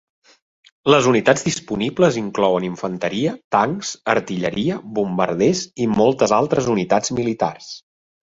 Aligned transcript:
Les 0.91 1.07
unitats 1.09 1.43
disponibles 1.47 2.15
inclouen 2.21 2.65
infanteria, 2.69 3.35
tancs, 3.57 3.91
artilleria, 4.15 4.79
bombarders 4.97 5.61
i 5.85 5.89
moltes 5.99 6.33
altres 6.41 6.71
unitats 6.77 7.17
militars. 7.21 7.69